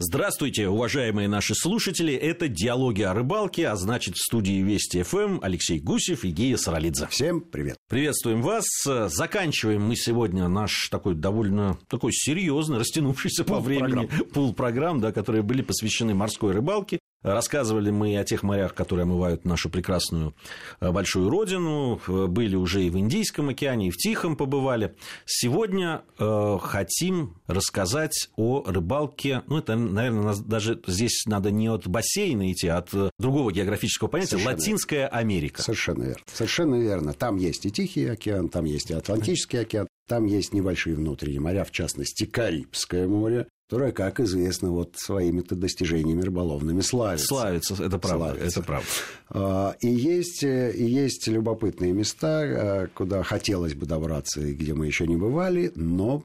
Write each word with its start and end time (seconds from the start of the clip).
Здравствуйте, 0.00 0.66
уважаемые 0.66 1.28
наши 1.28 1.54
слушатели. 1.54 2.12
Это 2.12 2.48
«Диалоги 2.48 3.02
о 3.02 3.14
рыбалке», 3.14 3.68
а 3.68 3.76
значит, 3.76 4.16
в 4.16 4.24
студии 4.24 4.60
Вести 4.60 5.04
ФМ 5.04 5.38
Алексей 5.40 5.78
Гусев 5.78 6.24
и 6.24 6.30
Гея 6.30 6.56
Саралидзе. 6.56 7.06
Всем 7.06 7.40
привет. 7.40 7.76
Приветствуем 7.88 8.42
вас. 8.42 8.66
Заканчиваем 8.84 9.82
мы 9.82 9.94
сегодня 9.94 10.48
наш 10.48 10.88
такой 10.88 11.14
довольно 11.14 11.78
такой 11.88 12.10
серьезный, 12.12 12.78
растянувшийся 12.78 13.44
по 13.44 13.60
времени 13.60 14.10
пул 14.34 14.52
программ, 14.52 15.00
да, 15.00 15.12
которые 15.12 15.44
были 15.44 15.62
посвящены 15.62 16.12
морской 16.12 16.50
рыбалке. 16.50 16.98
Рассказывали 17.24 17.90
мы 17.90 18.18
о 18.18 18.24
тех 18.24 18.42
морях, 18.42 18.74
которые 18.74 19.04
омывают 19.04 19.46
нашу 19.46 19.70
прекрасную 19.70 20.34
э, 20.80 20.90
большую 20.90 21.30
родину. 21.30 21.98
Э, 22.06 22.26
были 22.26 22.54
уже 22.54 22.84
и 22.84 22.90
в 22.90 22.98
Индийском 22.98 23.48
океане, 23.48 23.88
и 23.88 23.90
в 23.90 23.96
Тихом 23.96 24.36
побывали. 24.36 24.94
Сегодня 25.24 26.02
э, 26.18 26.58
хотим 26.60 27.40
рассказать 27.46 28.28
о 28.36 28.62
рыбалке. 28.66 29.42
Ну, 29.46 29.56
это, 29.56 29.74
наверное, 29.74 30.34
даже 30.36 30.82
здесь 30.86 31.24
надо 31.24 31.50
не 31.50 31.68
от 31.68 31.88
бассейна 31.88 32.52
идти, 32.52 32.68
а 32.68 32.78
от 32.78 32.90
другого 33.18 33.50
географического 33.50 34.08
понятия. 34.08 34.32
Совершенно 34.32 34.56
Латинская 34.56 34.96
верно. 34.96 35.18
Америка. 35.18 35.62
Совершенно 35.62 36.02
верно. 36.02 36.22
Совершенно 36.30 36.74
верно. 36.74 37.12
Там 37.14 37.36
есть 37.36 37.64
и 37.64 37.70
Тихий 37.70 38.06
океан, 38.06 38.50
там 38.50 38.66
есть 38.66 38.90
и 38.90 38.94
Атлантический 38.94 39.60
океан. 39.60 39.88
Там 40.06 40.26
есть 40.26 40.52
небольшие 40.52 40.94
внутренние 40.94 41.40
моря, 41.40 41.64
в 41.64 41.70
частности, 41.70 42.26
Карибское 42.26 43.08
море, 43.08 43.46
которая, 43.68 43.92
как 43.92 44.20
известно, 44.20 44.70
вот 44.70 44.94
своими-то 44.96 45.54
достижениями 45.54 46.22
рыболовными 46.22 46.80
славится. 46.80 47.26
Славится, 47.26 47.74
это 47.74 47.98
правда. 47.98 48.26
Славится. 48.26 48.46
Это 48.46 48.62
правда. 48.62 48.88
А, 49.30 49.76
и 49.80 49.88
есть, 49.88 50.44
э, 50.44 50.72
и 50.72 50.84
есть 50.84 51.26
любопытные 51.26 51.92
места, 51.92 52.44
э, 52.44 52.86
куда 52.94 53.22
хотелось 53.22 53.74
бы 53.74 53.86
добраться, 53.86 54.40
и 54.42 54.54
где 54.54 54.74
мы 54.74 54.86
еще 54.86 55.06
не 55.06 55.16
бывали, 55.16 55.72
но 55.74 56.24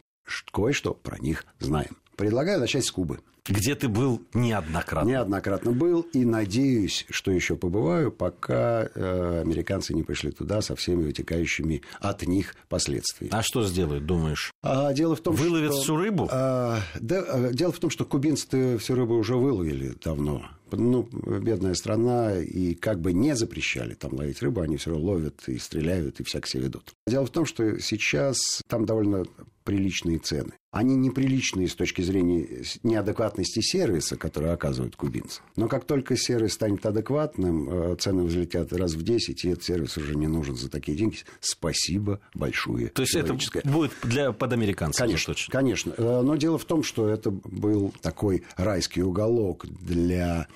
кое-что 0.52 0.94
про 0.94 1.18
них 1.20 1.46
знаем. 1.60 1.98
Предлагаю 2.20 2.59
начать 2.59 2.84
с 2.84 2.91
Кубы. 2.91 3.22
Где 3.48 3.76
ты 3.76 3.88
был 3.88 4.22
неоднократно? 4.34 5.08
Неоднократно 5.08 5.72
был, 5.72 6.02
и 6.02 6.26
надеюсь, 6.26 7.05
что 7.09 7.32
еще 7.32 7.55
побываю, 7.55 8.12
пока 8.12 8.89
э, 8.94 9.42
американцы 9.42 9.94
не 9.94 10.03
пришли 10.03 10.31
туда 10.31 10.62
со 10.62 10.75
всеми 10.75 11.03
вытекающими 11.03 11.81
от 12.02 12.28
них 12.28 12.58
последствиями. 12.67 13.34
А 13.34 13.42
что 13.42 13.64
сделают, 13.64 14.06
думаешь? 14.06 14.52
А, 14.62 14.92
дело 14.92 15.16
в 15.16 15.22
том, 15.22 15.34
Выловят 15.34 15.72
что... 15.72 15.81
всю 15.81 15.95
рыбу? 15.95 16.28
А, 16.30 16.80
да, 17.00 17.22
а, 17.22 17.53
дело 17.53 17.72
в 17.72 17.80
том, 17.80 17.90
что 17.90 18.03
кубинцы 18.03 18.78
всю 18.80 18.95
рыбу 18.95 19.16
уже 19.16 19.38
выловили 19.38 19.94
давно. 20.03 20.45
Ну, 20.73 21.03
бедная 21.03 21.73
страна, 21.73 22.38
и 22.38 22.75
как 22.75 23.00
бы 23.00 23.14
не 23.14 23.34
запрещали 23.34 23.94
там 23.94 24.14
ловить 24.14 24.42
рыбу, 24.42 24.59
они 24.59 24.75
все 24.75 24.90
равно 24.90 25.06
ловят 25.06 25.47
и 25.47 25.58
стреляют, 25.58 26.20
и 26.20 26.25
всяк 26.25 26.47
себя 26.47 26.64
ведут. 26.64 26.92
Дело 27.08 27.25
в 27.25 27.30
том, 27.30 27.45
что 27.45 27.80
сейчас 27.80 28.62
там 28.67 28.86
довольно 28.86 29.23
приличные 29.64 30.20
цены. 30.20 30.52
Они 30.72 30.95
неприличные 30.95 31.67
с 31.67 31.73
точки 31.73 32.03
зрения 32.03 32.64
неадекватности 32.84 33.59
сервиса, 33.59 34.17
который 34.17 34.53
оказывают 34.53 34.95
кубинцы. 34.95 35.42
Но 35.56 35.67
как 35.67 35.86
только 35.86 36.16
сервис 36.16 36.53
станет 36.53 36.86
адекватным, 36.86 37.70
э, 37.70 37.95
цены 37.95 38.23
взлетят 38.23 38.72
раз 38.73 38.94
в 38.94 39.02
10, 39.02 39.45
и 39.45 39.50
этот 39.50 39.64
сервис 39.64 39.97
уже 39.97 40.16
не 40.16 40.28
нужен 40.28 40.56
за 40.56 40.70
такие 40.70 40.95
деньги. 40.95 41.17
Спасибо 41.40 42.20
большое. 42.36 42.90
То 42.90 43.02
есть 43.02 43.16
это 43.16 43.36
будет 43.64 43.94
для 44.03 44.31
подамериканцев? 44.31 45.03
Конечно, 45.03 45.34
точно. 45.34 45.52
конечно. 45.52 45.94
Э, 45.97 46.22
но 46.22 46.36
дело 46.36 46.59
в 46.59 46.66
том, 46.66 46.84
что 46.84 47.09
это 47.09 47.31
был 47.31 47.92
такой 48.02 48.44
райский 48.56 49.02
уголок 49.02 49.66
для 49.67 50.47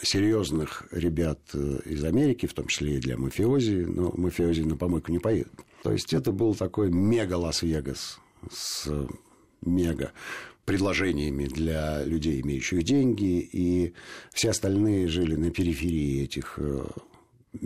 серьезных 0.00 0.86
ребят 0.92 1.40
э, 1.54 1.80
из 1.86 2.04
Америки, 2.04 2.46
в 2.46 2.54
том 2.54 2.68
числе 2.68 2.98
и 2.98 3.00
для 3.00 3.16
мафиози, 3.16 3.84
но 3.84 4.12
мафиози 4.16 4.60
на 4.60 4.76
помойку 4.76 5.10
не 5.10 5.18
поедут. 5.18 5.54
То 5.82 5.90
есть 5.90 6.12
это 6.12 6.30
был 6.30 6.54
такой 6.54 6.90
мега 6.92 7.34
Лас-Вегас 7.34 8.20
с 8.48 8.88
мега 9.66 10.12
предложениями 10.64 11.44
для 11.44 12.04
людей, 12.04 12.40
имеющих 12.40 12.82
деньги, 12.82 13.38
и 13.40 13.94
все 14.32 14.50
остальные 14.50 15.08
жили 15.08 15.36
на 15.36 15.50
периферии 15.50 16.24
этих 16.24 16.54
э, 16.58 16.84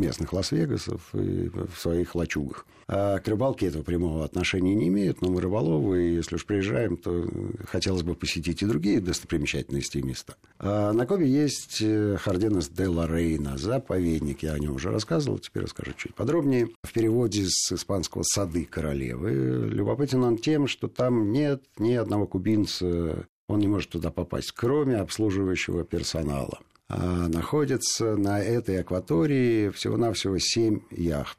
местных 0.00 0.32
Лас-Вегасов 0.32 1.14
и 1.14 1.48
в 1.48 1.78
своих 1.78 2.14
лачугах. 2.14 2.66
А 2.92 3.20
к 3.20 3.28
рыбалке 3.28 3.66
этого 3.66 3.84
прямого 3.84 4.24
отношения 4.24 4.74
не 4.74 4.88
имеют, 4.88 5.22
но 5.22 5.30
мы 5.30 5.40
рыболовы, 5.40 6.08
и 6.08 6.14
если 6.16 6.34
уж 6.34 6.44
приезжаем, 6.44 6.96
то 6.96 7.24
хотелось 7.68 8.02
бы 8.02 8.16
посетить 8.16 8.62
и 8.62 8.66
другие 8.66 9.00
достопримечательности 9.00 9.98
и 9.98 10.02
места. 10.02 10.34
А 10.58 10.92
на 10.92 11.06
Кобе 11.06 11.28
есть 11.28 11.78
Харденес 11.78 12.68
де 12.68 12.88
ла 12.88 13.06
Рейна, 13.06 13.58
заповедник, 13.58 14.42
я 14.42 14.54
о 14.54 14.58
нем 14.58 14.74
уже 14.74 14.90
рассказывал, 14.90 15.38
теперь 15.38 15.62
расскажу 15.62 15.92
чуть 15.96 16.16
подробнее. 16.16 16.68
В 16.82 16.92
переводе 16.92 17.44
с 17.46 17.72
испанского 17.72 18.24
«Сады 18.24 18.64
королевы». 18.64 19.68
Любопытен 19.70 20.24
он 20.24 20.36
тем, 20.38 20.66
что 20.66 20.88
там 20.88 21.30
нет 21.30 21.62
ни 21.78 21.92
одного 21.92 22.26
кубинца, 22.26 23.24
он 23.46 23.58
не 23.60 23.68
может 23.68 23.90
туда 23.90 24.10
попасть, 24.10 24.52
кроме 24.52 24.96
обслуживающего 24.96 25.84
персонала. 25.84 26.58
А 26.92 27.28
находится 27.28 28.16
на 28.16 28.40
этой 28.40 28.80
акватории 28.80 29.68
всего-навсего 29.68 30.38
семь 30.40 30.80
яхт 30.90 31.38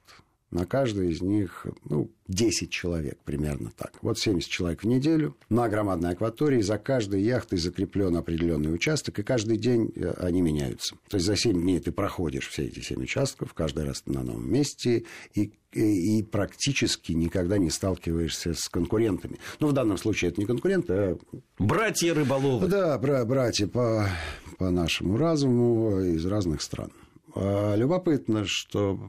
на 0.51 0.65
каждой 0.65 1.11
из 1.11 1.21
них, 1.21 1.65
ну, 1.85 2.11
10 2.27 2.69
человек 2.69 3.17
примерно 3.23 3.71
так. 3.75 3.93
Вот 4.01 4.19
70 4.19 4.49
человек 4.49 4.83
в 4.83 4.87
неделю 4.87 5.35
на 5.49 5.67
громадной 5.69 6.11
акватории. 6.11 6.61
За 6.61 6.77
каждой 6.77 7.21
яхтой 7.21 7.57
закреплен 7.57 8.15
определенный 8.17 8.73
участок, 8.73 9.19
и 9.19 9.23
каждый 9.23 9.57
день 9.57 9.91
э, 9.95 10.13
они 10.17 10.41
меняются. 10.41 10.95
То 11.09 11.15
есть 11.15 11.25
за 11.25 11.35
7 11.35 11.59
дней 11.59 11.79
ты 11.79 11.91
проходишь 11.91 12.49
все 12.49 12.65
эти 12.65 12.79
7 12.79 13.01
участков, 13.01 13.53
каждый 13.53 13.85
раз 13.85 14.03
на 14.05 14.23
новом 14.23 14.51
месте, 14.51 15.05
и, 15.33 15.53
и, 15.73 16.19
и 16.19 16.23
практически 16.23 17.13
никогда 17.13 17.57
не 17.57 17.69
сталкиваешься 17.69 18.53
с 18.53 18.67
конкурентами. 18.67 19.39
Ну, 19.59 19.67
в 19.67 19.73
данном 19.73 19.97
случае 19.97 20.31
это 20.31 20.41
не 20.41 20.47
конкуренты, 20.47 20.93
а... 20.93 21.17
Братья 21.59 22.13
рыболовы. 22.13 22.67
Да, 22.67 22.97
бра- 22.97 23.23
братья 23.23 23.67
по, 23.67 24.09
по 24.57 24.69
нашему 24.69 25.17
разуму 25.17 26.01
из 26.01 26.25
разных 26.25 26.61
стран. 26.61 26.91
А 27.35 27.75
любопытно, 27.75 28.43
что 28.45 28.99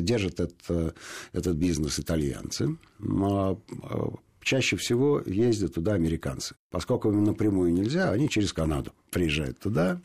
держат 0.00 0.40
это, 0.40 0.94
этот 1.32 1.56
бизнес 1.56 1.98
итальянцы. 1.98 2.76
А, 3.00 3.56
а 3.82 4.12
чаще 4.44 4.76
всего 4.76 5.20
ездят 5.24 5.74
туда 5.74 5.94
американцы. 5.94 6.54
Поскольку 6.70 7.10
им 7.10 7.24
напрямую 7.24 7.72
нельзя, 7.72 8.10
они 8.10 8.28
через 8.28 8.52
Канаду 8.52 8.92
приезжают 9.10 9.58
туда 9.58 10.00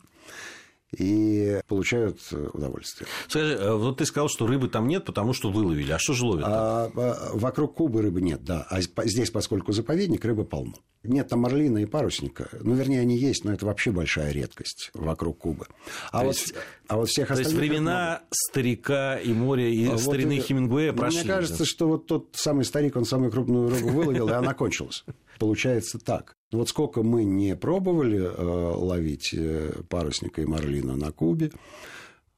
и 0.96 1.60
получают 1.68 2.20
удовольствие. 2.52 3.08
Скажи, 3.28 3.54
э, 3.54 3.74
вот 3.74 3.98
ты 3.98 4.06
сказал, 4.06 4.28
что 4.28 4.46
рыбы 4.46 4.68
там 4.68 4.88
нет, 4.88 5.04
потому 5.04 5.32
что 5.32 5.50
выловили. 5.50 5.92
А 5.92 5.98
что 5.98 6.14
же 6.14 6.24
ловят? 6.24 6.44
А, 6.48 6.90
а, 6.94 7.30
вокруг 7.34 7.74
Кубы 7.74 8.02
рыбы 8.02 8.20
нет, 8.20 8.42
да. 8.42 8.66
А 8.68 8.80
здесь, 8.80 9.30
поскольку 9.30 9.72
заповедник, 9.72 10.24
рыбы 10.24 10.44
полно. 10.44 10.74
Нет 11.02 11.28
там 11.28 11.40
марлина 11.40 11.78
и 11.78 11.86
парусника. 11.86 12.48
Ну, 12.60 12.74
вернее, 12.74 13.00
они 13.00 13.16
есть, 13.16 13.44
но 13.44 13.52
это 13.52 13.66
вообще 13.66 13.92
большая 13.92 14.32
редкость 14.32 14.90
вокруг 14.92 15.38
Кубы. 15.38 15.66
А, 16.10 16.24
вот, 16.24 16.34
есть, 16.34 16.54
а 16.90 16.96
вот 16.96 17.08
всех 17.08 17.30
остальных... 17.30 17.52
То 17.54 17.62
есть 17.62 17.72
времена 17.72 18.22
старика 18.32 19.16
и 19.16 19.32
моря, 19.32 19.68
и 19.68 19.86
а 19.86 19.96
старины 19.96 20.38
вот 20.38 20.44
Хемингуэя 20.44 20.92
прошли. 20.92 21.20
Мне 21.20 21.28
кажется, 21.28 21.64
что 21.64 21.86
вот 21.86 22.06
тот 22.06 22.30
самый 22.32 22.64
старик, 22.64 22.96
он 22.96 23.04
самую 23.04 23.30
крупную 23.30 23.70
рыбу 23.70 23.90
выловил, 23.90 24.28
и 24.28 24.32
она 24.32 24.54
кончилась. 24.54 25.04
Получается 25.38 26.00
так. 26.00 26.34
Вот 26.50 26.68
сколько 26.68 27.04
мы 27.04 27.22
не 27.22 27.54
пробовали 27.54 28.18
э, 28.18 28.74
ловить 28.74 29.32
э, 29.32 29.82
парусника 29.88 30.42
и 30.42 30.46
марлина 30.46 30.96
на 30.96 31.12
Кубе, 31.12 31.52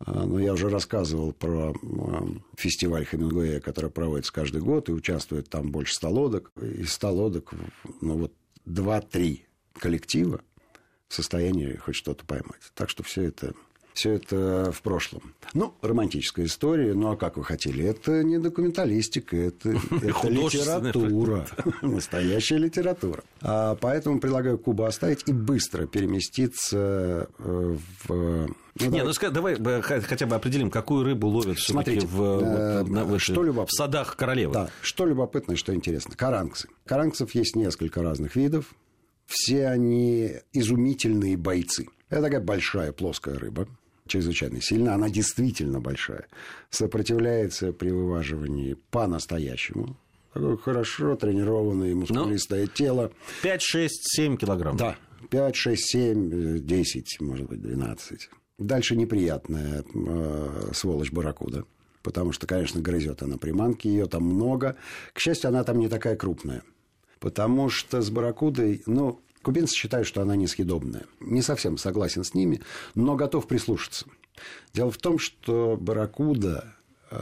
э, 0.01 0.13
но 0.13 0.39
я 0.39 0.53
уже 0.53 0.69
рассказывал 0.69 1.33
про 1.33 1.73
фестиваль 2.59 3.07
Хемингуэя, 3.07 3.59
который 3.61 3.89
проводится 3.91 4.35
каждый 4.35 4.61
год, 4.61 4.91
и 4.91 4.93
участвует 4.93 5.49
там 5.49 5.71
больше 5.71 5.95
100 5.95 6.11
лодок. 6.11 6.53
Из 6.61 6.93
100 6.93 7.11
лодок, 7.11 7.55
ну 8.03 8.19
вот 8.19 8.35
2-3 8.67 9.41
коллектива 9.79 10.43
в 11.09 11.15
состоянии 11.15 11.77
хоть 11.77 11.97
что-то 11.97 12.27
поймать. 12.27 12.61
Так 12.75 12.91
что 12.91 13.03
все 13.03 13.23
это 13.23 13.55
все 13.95 14.13
это 14.13 14.73
в 14.73 14.83
прошлом. 14.83 15.35
Ну, 15.55 15.75
романтическая 15.83 16.47
история, 16.47 16.95
ну 16.95 17.11
а 17.11 17.17
как 17.17 17.37
вы 17.37 17.45
хотели? 17.45 17.85
Это 17.85 18.23
не 18.25 18.39
документалистика, 18.39 19.37
это, 19.37 19.71
это 19.91 20.29
литература, 20.29 21.47
настоящая 21.83 22.59
литература. 22.59 23.23
А 23.41 23.77
поэтому 23.77 24.21
предлагаю 24.21 24.59
Кубу 24.59 24.85
оставить 24.85 25.25
и 25.27 25.33
быстро 25.33 25.87
переместиться 25.87 27.29
э, 27.39 27.77
в 28.05 28.49
ну, 28.81 28.91
не, 28.91 29.05
ну 29.05 29.13
давай 29.31 29.57
хотя 29.83 30.27
бы 30.27 30.35
определим, 30.35 30.71
какую 30.71 31.05
рыбу 31.05 31.29
ловят 31.29 31.59
Смотрите, 31.59 32.07
в, 32.07 32.23
э, 32.23 32.83
вот, 32.85 33.17
в, 33.17 33.19
что 33.19 33.43
в 33.43 33.71
садах 33.71 34.17
королевы. 34.17 34.55
Да, 34.55 34.71
что 34.81 35.05
любопытно 35.05 35.53
и 35.53 35.57
что 35.57 35.75
интересно. 35.75 36.17
Карангцы. 36.17 36.69
Карангцев 36.87 37.35
есть 37.35 37.55
несколько 37.55 38.03
разных 38.03 38.35
видов. 38.35 38.75
Все 39.27 39.69
они 39.69 40.33
изумительные 40.53 41.37
бойцы. 41.37 41.89
Это 42.09 42.23
такая 42.23 42.41
большая 42.41 42.93
плоская 42.93 43.39
рыба, 43.39 43.67
чрезвычайно 44.13 44.61
сильна. 44.61 44.95
Она 44.95 45.09
действительно 45.09 45.81
большая. 45.81 46.27
Сопротивляется 46.71 47.73
при 47.73 47.91
вываживании 47.91 48.77
по-настоящему. 48.91 49.97
Такое 50.35 50.57
хорошо 50.57 51.17
тренированное, 51.17 51.95
мускулистое 51.95 52.63
ну, 52.63 52.69
тело. 52.69 53.13
5, 53.43 53.63
6, 53.63 54.17
7 54.17 54.37
килограмм. 54.37 54.77
Да, 54.77 54.97
5, 55.31 55.57
6, 55.57 55.91
7, 55.91 56.59
10, 56.67 57.21
может 57.21 57.47
быть, 57.49 57.61
12. 57.61 58.31
Дальше 58.59 58.97
неприятная 58.97 59.85
э, 59.95 60.71
сволочь 60.75 61.11
барракуда. 61.11 61.65
Потому 62.03 62.33
что, 62.33 62.47
конечно, 62.47 62.81
грызет 62.81 63.23
она 63.23 63.37
приманки, 63.37 63.89
ее 63.89 64.07
там 64.07 64.25
много. 64.25 64.77
К 65.13 65.21
счастью, 65.21 65.49
она 65.49 65.65
там 65.65 65.79
не 65.79 65.89
такая 65.89 66.17
крупная. 66.17 66.63
Потому 67.19 67.69
что 67.69 68.03
с 68.03 68.11
барракудой, 68.11 68.83
ну, 68.87 69.21
Кубинцы 69.43 69.75
считают, 69.75 70.07
что 70.07 70.23
она 70.23 70.37
несъедобная. 70.37 71.07
Не 71.21 71.43
совсем 71.43 71.77
согласен 71.77 72.25
с 72.25 72.35
ними, 72.35 72.63
но 72.95 73.17
готов 73.17 73.47
прислушаться. 73.49 74.07
Дело 74.73 74.91
в 74.91 74.99
том, 74.99 75.19
что 75.19 75.77
барракуда 75.81 76.75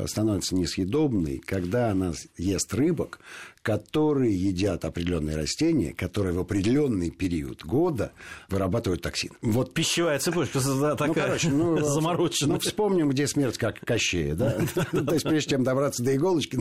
становится 0.07 0.55
несъедобной, 0.55 1.39
когда 1.39 1.91
она 1.91 2.13
ест 2.37 2.73
рыбок, 2.75 3.21
которые 3.63 4.35
едят 4.35 4.85
определенные 4.85 5.37
растения, 5.37 5.93
которые 5.93 6.35
в 6.35 6.39
определенный 6.39 7.11
период 7.11 7.65
года 7.65 8.13
вырабатывают 8.49 9.03
токсин. 9.03 9.33
Вот 9.43 9.75
пищевая 9.75 10.19
цепочка 10.19 10.61
такая 10.61 11.09
ну, 11.09 11.15
короче, 11.15 11.49
ну, 11.51 11.79
замороченная. 11.85 12.55
Ну, 12.55 12.61
вспомним, 12.61 13.11
где 13.11 13.27
смерть 13.27 13.59
как 13.59 13.81
Кощея, 13.81 14.35
да? 14.35 14.59
То 14.93 15.15
есть, 15.15 15.25
прежде 15.25 15.51
чем 15.51 15.65
добраться 15.65 16.03
до 16.03 16.15
иголочки, 16.17 16.59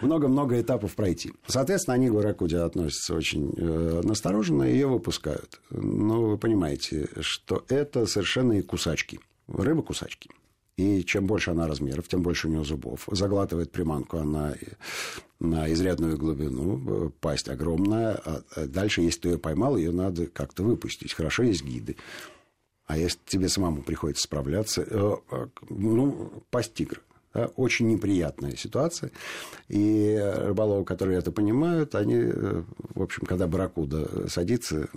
много-много 0.00 0.60
этапов 0.60 0.94
пройти. 0.94 1.32
Соответственно, 1.46 1.94
они 1.94 2.08
к 2.08 2.12
барракуде 2.12 2.58
относятся 2.58 3.14
очень 3.14 3.52
э, 3.56 4.00
настороженно, 4.04 4.62
ее 4.62 4.86
выпускают. 4.86 5.60
Но 5.70 6.22
вы 6.22 6.38
понимаете, 6.38 7.08
что 7.20 7.64
это 7.68 8.06
совершенно 8.06 8.52
и 8.54 8.62
кусачки. 8.62 9.20
Рыба-кусачки. 9.48 10.30
И 10.80 11.04
чем 11.04 11.26
больше 11.26 11.50
она 11.50 11.66
размеров, 11.66 12.08
тем 12.08 12.22
больше 12.22 12.48
у 12.48 12.50
нее 12.50 12.64
зубов. 12.64 13.06
Заглатывает 13.12 13.70
приманку 13.70 14.16
она 14.16 14.54
на 15.38 15.70
изрядную 15.70 16.16
глубину, 16.16 17.12
пасть 17.20 17.50
огромная. 17.50 18.14
А, 18.24 18.42
а 18.56 18.66
дальше, 18.66 19.02
если 19.02 19.20
ты 19.20 19.28
ее 19.30 19.38
поймал, 19.38 19.76
ее 19.76 19.92
надо 19.92 20.26
как-то 20.26 20.62
выпустить. 20.62 21.12
Хорошо, 21.12 21.42
есть 21.42 21.64
гиды. 21.64 21.96
А 22.86 22.96
если 22.96 23.18
тебе 23.26 23.50
самому 23.50 23.82
приходится 23.82 24.22
справляться, 24.24 24.82
э, 24.88 25.16
э, 25.30 25.46
ну, 25.68 26.42
пасть 26.50 26.72
тигра. 26.72 27.00
Очень 27.56 27.88
неприятная 27.88 28.56
ситуация. 28.56 29.12
И 29.68 30.18
рыболовы, 30.18 30.86
которые 30.86 31.18
это 31.18 31.30
понимают, 31.30 31.94
они, 31.94 32.16
э, 32.16 32.62
в 32.94 33.02
общем, 33.02 33.26
когда 33.26 33.46
барракуда 33.46 34.28
садится, 34.28 34.88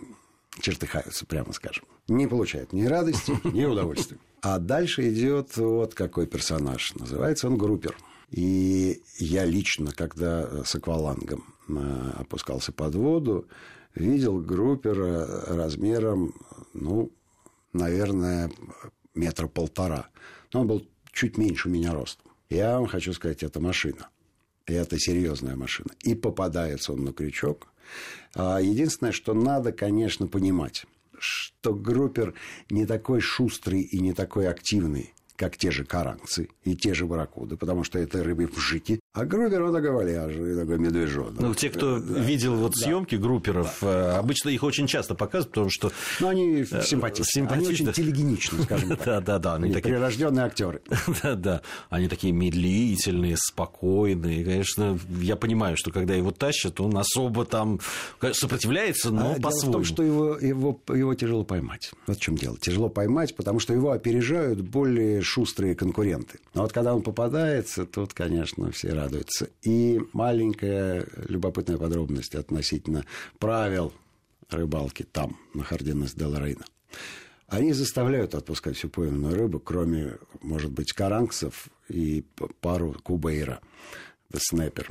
чертыхаются, 0.60 1.26
прямо 1.26 1.54
скажем. 1.54 1.86
Не 2.08 2.28
получают 2.28 2.74
ни 2.74 2.86
радости, 2.86 3.34
ни 3.44 3.64
удовольствия. 3.66 4.18
А 4.42 4.60
дальше 4.60 5.10
идет 5.10 5.56
вот 5.58 5.94
какой 5.94 6.28
персонаж. 6.28 6.94
Называется 6.96 7.48
он 7.48 7.58
Группер. 7.58 7.96
И 8.30 9.04
я 9.20 9.46
лично, 9.46 9.92
когда 9.92 10.64
с 10.64 10.74
аквалангом 10.74 11.54
э, 11.70 12.12
опускался 12.18 12.72
под 12.72 12.96
воду, 12.96 13.48
видел 13.94 14.40
группера 14.40 15.46
размером, 15.56 16.34
ну, 16.74 17.12
наверное, 17.74 18.52
метра 19.14 19.48
полтора. 19.48 20.08
Но 20.52 20.62
он 20.62 20.68
был 20.68 20.88
чуть 21.12 21.38
меньше 21.38 21.70
меня 21.70 21.94
ростом. 21.94 22.32
Я 22.50 22.80
вам 22.80 22.88
хочу 22.88 23.14
сказать, 23.14 23.44
это 23.44 23.60
машина. 23.60 24.10
И 24.66 24.74
это 24.74 24.98
серьезная 24.98 25.56
машина. 25.56 25.90
И 26.02 26.16
попадается 26.16 26.94
он 26.94 27.04
на 27.04 27.14
крючок. 27.14 27.68
А 28.36 28.60
единственное, 28.60 29.12
что 29.12 29.34
надо, 29.34 29.72
конечно, 29.72 30.28
понимать 30.28 30.86
что 31.24 31.74
группер 31.74 32.34
не 32.70 32.86
такой 32.86 33.22
шустрый 33.22 33.82
и 33.82 34.00
не 34.00 34.14
такой 34.14 34.48
активный, 34.48 35.14
как 35.44 35.58
те 35.58 35.72
же 35.72 35.84
каранцы 35.84 36.48
и 36.64 36.74
те 36.74 36.94
же 36.94 37.06
барракуды, 37.06 37.58
потому 37.58 37.84
что 37.84 38.00
это 38.00 38.24
рыбы 38.24 38.48
в 38.48 38.58
жике. 38.58 39.02
А 39.14 39.26
группер 39.26 39.62
он 39.62 39.76
оговаляжий, 39.76 40.56
такой 40.56 40.78
медвежонок. 40.78 41.42
Ну, 41.42 41.54
те, 41.54 41.70
кто 41.70 42.00
да. 42.00 42.20
видел 42.20 42.56
вот 42.56 42.72
да. 42.76 42.82
съемки 42.82 43.16
групперов, 43.16 43.78
да. 43.82 44.14
Э, 44.16 44.20
обычно 44.20 44.48
их 44.50 44.64
очень 44.64 44.88
часто 44.88 45.16
показывают, 45.16 45.50
потому 45.50 45.70
что... 45.70 45.92
Ну, 46.22 46.30
они 46.30 46.62
э, 46.62 46.82
симпатичны. 46.82 47.26
симпатичны. 47.26 47.66
Они 47.66 47.74
очень 47.74 47.92
телегеничны, 47.92 48.64
скажем 48.64 48.90
так. 48.96 49.06
Да, 49.06 49.20
да, 49.20 49.40
да. 49.40 49.56
Они, 49.56 49.74
такие... 49.74 49.96
прирожденные 49.96 50.46
актеры. 50.46 50.82
Да, 51.22 51.36
да. 51.36 51.62
Они 51.90 52.08
такие 52.08 52.34
медлительные, 52.34 53.36
спокойные. 53.38 54.44
Конечно, 54.44 54.98
я 55.20 55.36
понимаю, 55.36 55.76
что 55.76 55.92
когда 55.92 56.16
его 56.16 56.32
тащат, 56.32 56.80
он 56.80 56.98
особо 56.98 57.46
там 57.46 57.80
сопротивляется, 58.32 59.12
но 59.12 59.34
а 59.34 59.42
по-своему. 59.42 59.52
Дело 59.52 59.70
в 59.70 59.74
том, 59.74 59.84
что 59.84 60.04
его, 60.04 60.38
его, 60.38 60.80
его 60.90 61.14
тяжело 61.16 61.44
поймать. 61.44 61.92
Вот 62.08 62.18
в 62.18 62.22
чем 62.22 62.36
дело. 62.36 62.58
Тяжело 62.58 62.90
поймать, 62.90 63.36
потому 63.36 63.60
что 63.60 63.74
его 63.74 63.92
опережают 63.92 64.62
более 64.62 65.22
шустрые 65.34 65.76
конкуренты. 65.76 66.40
Но 66.54 66.62
вот 66.62 66.74
когда 66.74 66.94
он 66.94 67.02
попадается, 67.02 67.86
тут, 67.86 68.14
конечно, 68.14 68.72
все 68.72 68.94
радуется. 68.94 69.50
И 69.64 70.00
маленькая 70.14 71.08
любопытная 71.28 71.78
подробность 71.78 72.36
относительно 72.36 73.04
правил 73.40 73.94
рыбалки 74.50 75.04
там, 75.04 75.38
на 75.56 75.64
Хардинес 75.64 76.14
Дел 76.14 76.38
Рейна. 76.38 76.66
Они 77.48 77.74
заставляют 77.74 78.36
отпускать 78.36 78.78
всю 78.78 78.90
пойманную 78.90 79.36
рыбу, 79.36 79.60
кроме, 79.60 80.18
может 80.42 80.72
быть, 80.72 80.94
каранксов 80.94 81.68
и 81.90 82.24
пару 82.62 82.94
кубейра. 83.02 83.60
Снайпер 84.36 84.88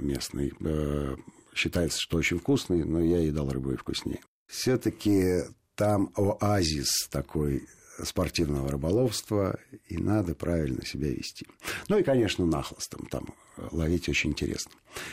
местный. 0.00 0.52
Э, 0.60 1.16
считается, 1.54 1.98
что 2.00 2.18
очень 2.18 2.38
вкусный, 2.38 2.84
но 2.84 3.00
я 3.00 3.20
едал 3.20 3.48
рыбу 3.48 3.72
и 3.72 3.76
вкуснее. 3.76 4.20
Все-таки 4.46 5.44
там 5.74 6.10
оазис 6.14 7.08
такой 7.10 7.66
спортивного 8.04 8.70
рыболовства, 8.70 9.58
и 9.88 9.96
надо 9.96 10.34
правильно 10.34 10.84
себя 10.84 11.10
вести. 11.10 11.46
Ну 11.88 11.98
и, 11.98 12.02
конечно, 12.02 12.46
нахлостом 12.46 13.06
там 13.06 13.34
ловить 13.70 14.08
очень 14.08 14.30
интересно. 14.30 14.72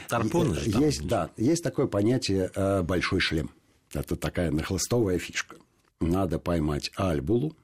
Тарпоны 0.10 0.56
же 0.56 0.70
есть, 0.70 1.00
там. 1.00 1.08
Да, 1.08 1.30
есть 1.38 1.64
такое 1.64 1.88
понятие 1.88 2.52
э, 2.54 2.82
«большой 2.82 3.20
шлем». 3.20 3.52
Это 3.94 4.16
такая 4.16 4.52
нахлостовая 4.52 5.20
фишка. 5.20 5.58
Надо 6.00 6.40
поймать 6.40 6.92
альбулу, 6.96 7.56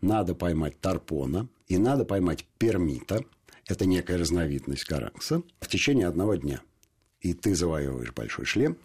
надо 0.00 0.34
поймать 0.34 0.78
тарпона, 0.80 1.48
и 1.66 1.78
надо 1.78 2.04
поймать 2.04 2.44
пермита, 2.58 3.24
это 3.66 3.86
некая 3.86 4.18
разновидность 4.18 4.84
каракса, 4.84 5.42
в 5.60 5.68
течение 5.68 6.06
одного 6.06 6.34
дня– 6.34 6.60
и 7.20 7.34
ты 7.34 7.54
завоевываешь 7.54 8.12
большой 8.12 8.46
шлем. 8.46 8.76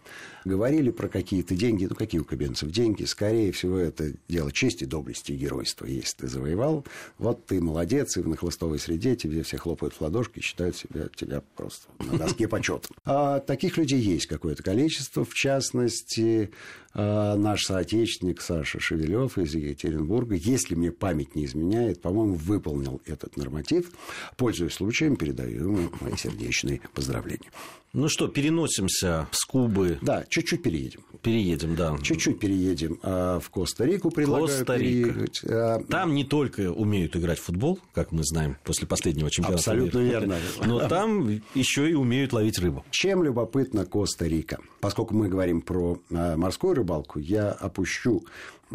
Говорили 0.44 0.90
про 0.90 1.08
какие-то 1.08 1.56
деньги. 1.56 1.86
Ну, 1.86 1.96
какие 1.96 2.20
у 2.20 2.24
кубинцев 2.24 2.70
деньги? 2.70 3.04
Скорее 3.04 3.50
всего, 3.50 3.78
это 3.78 4.12
дело 4.28 4.52
чести, 4.52 4.84
доблести 4.84 5.32
и 5.32 5.36
геройства. 5.36 5.86
Если 5.86 6.18
ты 6.18 6.28
завоевал, 6.28 6.86
вот 7.18 7.46
ты 7.46 7.60
молодец, 7.60 8.16
и 8.16 8.20
в 8.20 8.28
нахлыстовой 8.28 8.78
среде 8.78 9.16
тебе 9.16 9.42
все 9.42 9.56
хлопают 9.56 9.94
в 9.94 10.00
ладошки 10.00 10.38
и 10.38 10.42
считают 10.42 10.76
себя, 10.76 11.08
тебя 11.16 11.42
просто 11.56 11.88
на 11.98 12.18
доске 12.18 12.46
почета. 12.48 12.88
А 13.04 13.40
таких 13.40 13.76
людей 13.78 14.00
есть 14.00 14.26
какое-то 14.26 14.62
количество. 14.62 15.24
В 15.24 15.34
частности, 15.34 16.50
а, 16.98 17.36
наш 17.36 17.64
соотечественник 17.64 18.40
Саша 18.40 18.80
Шевелев 18.80 19.38
из 19.38 19.54
Екатеринбурга, 19.54 20.34
если 20.34 20.74
мне 20.74 20.92
память 20.92 21.34
не 21.34 21.44
изменяет, 21.44 22.00
по-моему, 22.00 22.34
выполнил 22.34 23.02
этот 23.04 23.36
норматив. 23.36 23.90
Пользуясь 24.36 24.74
случаем, 24.74 25.16
передаю 25.16 25.72
ему 25.72 25.90
мои 26.00 26.16
сердечные 26.16 26.80
поздравления. 26.94 27.50
Ну 27.96 28.10
что, 28.10 28.28
переносимся 28.28 29.26
с 29.30 29.46
Кубы. 29.46 29.98
Да, 30.02 30.26
чуть-чуть 30.28 30.62
переедем. 30.62 31.00
Переедем, 31.22 31.76
да. 31.76 31.96
Чуть-чуть 32.02 32.38
переедем 32.38 33.00
а, 33.02 33.40
в 33.40 33.48
Коста-Рику. 33.48 34.10
Коста-Рика. 34.10 35.26
А, 35.48 35.82
там 35.88 36.14
не 36.14 36.24
только 36.24 36.70
умеют 36.70 37.16
играть 37.16 37.38
в 37.38 37.44
футбол, 37.44 37.78
как 37.94 38.12
мы 38.12 38.22
знаем, 38.22 38.58
после 38.64 38.86
последнего 38.86 39.30
чемпионата 39.30 39.60
Абсолютно 39.60 40.00
мира, 40.00 40.20
верно. 40.20 40.36
Но 40.66 40.86
там 40.88 41.40
еще 41.54 41.90
и 41.90 41.94
умеют 41.94 42.34
ловить 42.34 42.58
рыбу. 42.58 42.84
Чем 42.90 43.24
любопытна 43.24 43.86
Коста-Рика? 43.86 44.58
Поскольку 44.80 45.14
мы 45.14 45.30
говорим 45.30 45.62
про 45.62 45.98
а, 46.12 46.36
морскую 46.36 46.74
рыбалку, 46.74 47.18
я 47.18 47.50
опущу 47.50 48.26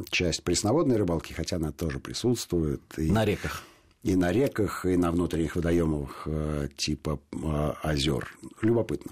часть 0.10 0.42
пресноводной 0.42 0.98
рыбалки, 0.98 1.34
хотя 1.34 1.58
она 1.58 1.72
тоже 1.72 2.00
присутствует. 2.00 2.82
И... 2.98 3.12
На 3.12 3.24
реках 3.24 3.62
и 4.04 4.16
на 4.16 4.32
реках, 4.32 4.86
и 4.86 4.98
на 4.98 5.12
внутренних 5.12 5.56
водоемах 5.56 6.24
э, 6.26 6.70
типа 6.76 7.20
э, 7.32 7.72
озер. 7.84 8.36
Любопытно. 8.62 9.12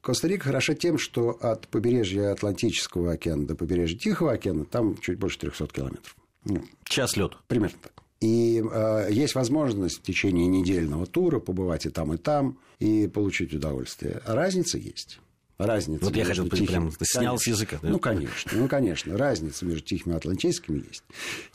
Коста-Рика 0.00 0.46
хороша 0.46 0.74
тем, 0.74 0.98
что 0.98 1.30
от 1.30 1.68
побережья 1.68 2.32
Атлантического 2.32 3.12
океана 3.12 3.46
до 3.46 3.54
побережья 3.54 3.98
Тихого 3.98 4.32
океана 4.32 4.64
там 4.64 4.96
чуть 4.98 5.18
больше 5.18 5.38
300 5.38 5.66
километров. 5.68 6.16
Ну, 6.44 6.64
Час 6.84 7.16
лед. 7.16 7.32
Примерно 7.46 7.76
так. 7.82 7.92
И 8.20 8.62
э, 8.62 9.08
есть 9.10 9.34
возможность 9.34 9.98
в 9.98 10.02
течение 10.02 10.46
недельного 10.46 11.06
тура 11.06 11.40
побывать 11.40 11.86
и 11.86 11.90
там, 11.90 12.14
и 12.14 12.16
там, 12.16 12.58
и 12.78 13.08
получить 13.08 13.52
удовольствие. 13.52 14.20
Разница 14.24 14.78
есть. 14.78 15.20
Разница 15.58 16.04
вот 16.04 16.16
я 16.16 16.24
хотел 16.24 16.48
тихим... 16.48 16.66
прям 16.66 16.90
ты 16.90 17.04
снял 17.04 17.38
с 17.38 17.46
языка. 17.46 17.78
Да? 17.82 17.88
Ну, 17.88 17.98
конечно, 17.98 18.52
ну, 18.54 18.68
конечно. 18.68 19.16
Разница 19.16 19.64
между 19.64 19.82
тихим 19.82 20.12
и 20.12 20.16
атлантическим 20.16 20.76
есть. 20.76 21.04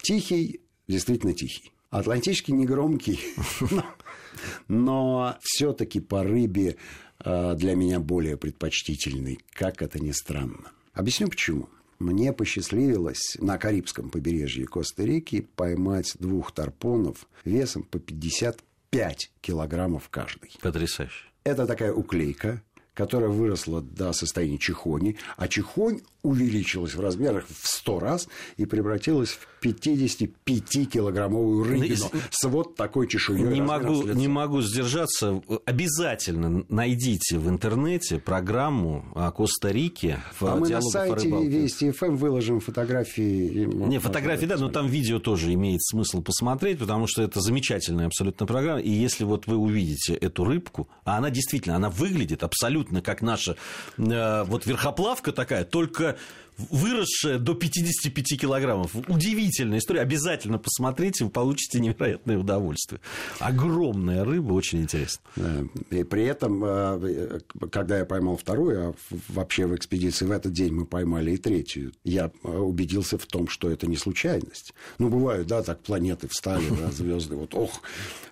Тихий 0.01 0.61
действительно 0.87 1.33
тихий. 1.33 1.71
Атлантический 1.89 2.53
негромкий, 2.53 3.19
но 4.67 5.37
все-таки 5.41 5.99
по 5.99 6.23
рыбе 6.23 6.75
э, 7.23 7.55
для 7.55 7.75
меня 7.75 7.99
более 7.99 8.35
предпочтительный, 8.35 9.39
как 9.51 9.81
это 9.81 9.99
ни 9.99 10.11
странно. 10.11 10.71
Объясню 10.93 11.29
почему. 11.29 11.69
Мне 11.99 12.33
посчастливилось 12.33 13.37
на 13.39 13.57
Карибском 13.57 14.09
побережье 14.09 14.65
Коста-Рики 14.65 15.47
поймать 15.55 16.15
двух 16.19 16.51
тарпонов 16.51 17.27
весом 17.43 17.83
по 17.83 17.99
55 17.99 19.31
килограммов 19.41 20.09
каждый. 20.09 20.51
Потрясающе. 20.61 21.25
Это 21.43 21.65
такая 21.65 21.93
уклейка, 21.93 22.61
которая 22.93 23.29
выросла 23.29 23.81
до 23.81 24.11
состояния 24.11 24.57
чехони, 24.57 25.17
а 25.37 25.47
чехонь 25.47 26.01
увеличилась 26.27 26.93
в 26.93 26.99
размерах 26.99 27.45
в 27.47 27.67
100 27.67 27.99
раз 27.99 28.27
и 28.57 28.65
превратилась 28.65 29.29
в 29.29 29.47
55-килограммовую 29.63 31.63
рыбину 31.63 32.11
с 32.29 32.47
вот 32.47 32.75
такой 32.75 33.07
чешуей. 33.07 33.43
Не 33.43 33.61
могу, 33.61 34.03
не 34.03 34.27
могу 34.27 34.61
сдержаться. 34.61 35.41
Обязательно 35.65 36.65
найдите 36.69 37.39
в 37.39 37.49
интернете 37.49 38.19
программу 38.19 39.05
о 39.15 39.31
Коста-Рике. 39.31 40.19
А 40.41 40.57
мы 40.57 40.69
на 40.69 40.81
сайте 40.81 41.29
Вести 41.29 41.91
ФМ 41.91 42.15
выложим 42.15 42.59
фотографии. 42.59 43.65
Не, 43.65 43.99
фотографии, 43.99 44.45
да, 44.45 44.57
но 44.57 44.69
там 44.69 44.87
видео 44.87 45.19
тоже 45.19 45.53
имеет 45.53 45.81
смысл 45.81 46.21
посмотреть, 46.21 46.79
потому 46.79 47.07
что 47.07 47.23
это 47.23 47.39
замечательная 47.39 48.07
абсолютно 48.07 48.45
программа. 48.45 48.81
И 48.81 48.89
если 48.89 49.23
вот 49.23 49.47
вы 49.47 49.55
увидите 49.55 50.13
эту 50.13 50.43
рыбку, 50.43 50.89
а 51.05 51.17
она 51.17 51.29
действительно, 51.29 51.77
она 51.77 51.89
выглядит 51.89 52.43
абсолютно 52.43 53.01
как 53.01 53.21
наша 53.21 53.55
э, 53.97 54.43
вот 54.43 54.65
верхоплавка 54.65 55.31
такая, 55.31 55.63
только 55.63 56.16
выросшая 56.57 57.37
до 57.37 57.53
55 57.53 58.39
килограммов. 58.39 58.95
Удивительная 59.07 59.79
история. 59.79 60.01
Обязательно 60.01 60.57
посмотрите, 60.57 61.23
вы 61.23 61.29
получите 61.29 61.79
невероятное 61.79 62.37
удовольствие. 62.37 62.99
Огромная 63.39 64.23
рыба, 64.23 64.53
очень 64.53 64.81
интересно. 64.81 65.21
И 65.91 66.03
при 66.03 66.23
этом, 66.23 66.63
э, 66.65 67.39
когда 67.71 67.99
я 67.99 68.05
поймал 68.05 68.37
вторую, 68.37 68.89
а 68.89 68.93
вообще 69.29 69.67
в 69.67 69.75
экспедиции 69.75 70.25
в 70.25 70.31
этот 70.31 70.51
день 70.53 70.73
мы 70.73 70.85
поймали 70.85 71.31
и 71.31 71.37
третью, 71.37 71.93
я 72.03 72.31
э, 72.43 72.47
убедился 72.47 73.17
в 73.17 73.25
том, 73.25 73.47
что 73.47 73.69
это 73.69 73.87
не 73.87 73.97
случайность. 73.97 74.73
Ну, 74.97 75.09
бывают, 75.09 75.47
да, 75.47 75.61
так 75.61 75.81
планеты 75.81 76.27
встали, 76.27 76.69
да, 76.69 76.91
звезды, 76.91 77.35
вот, 77.35 77.53
ох, 77.53 77.81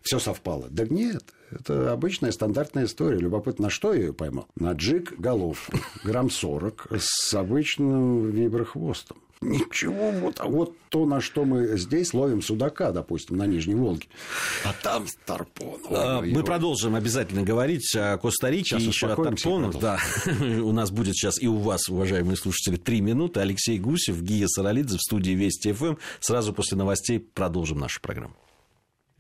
все 0.02 0.20
совпало. 0.20 0.68
Да 0.70 0.86
нет, 0.86 1.24
это 1.52 1.92
обычная 1.92 2.32
стандартная 2.32 2.86
история. 2.86 3.20
Любопытно, 3.20 3.66
на 3.66 3.70
что 3.70 3.94
я 3.94 4.02
ее 4.02 4.14
поймал? 4.14 4.48
На 4.56 4.74
джиг 4.74 5.20
головку, 5.20 5.78
грамм 6.04 6.30
40, 6.30 6.88
с 7.00 7.34
обычным 7.34 8.30
виброхвостом. 8.32 9.18
Ничего, 9.42 10.12
вот, 10.12 10.40
а 10.40 10.46
вот 10.46 10.74
то, 10.90 11.06
на 11.06 11.22
что 11.22 11.46
мы 11.46 11.78
здесь 11.78 12.14
ловим 12.14 12.42
судака, 12.42 12.92
допустим, 12.92 13.38
на 13.38 13.46
Нижней 13.46 13.76
Волге. 13.76 14.08
А 14.64 14.74
там 14.82 15.08
старпон. 15.08 15.80
А, 15.90 16.22
мы 16.22 16.44
продолжим 16.44 16.96
обязательно 16.96 17.44
говорить 17.44 17.96
о 17.96 18.18
Коста-Рике 18.18 18.78
и 18.78 18.84
еще 18.84 19.08
о 19.08 19.16
тарпонах. 19.16 19.78
Да. 19.80 20.00
у 20.40 20.72
нас 20.72 20.90
будет 20.90 21.16
сейчас 21.16 21.40
и 21.40 21.48
у 21.48 21.58
вас, 21.58 21.90
уважаемые 21.90 22.38
слушатели, 22.38 22.78
три 22.78 23.02
минуты. 23.02 23.40
Алексей 23.42 23.78
Гусев, 23.78 24.20
Гия 24.22 24.48
Саралидзе 24.48 24.98
в 24.98 25.02
студии 25.02 25.32
Вести 25.32 25.74
ФМ. 25.74 25.96
Сразу 26.22 26.54
после 26.54 26.78
новостей 26.78 27.20
продолжим 27.20 27.80
нашу 27.80 28.02
программу. 28.02 28.36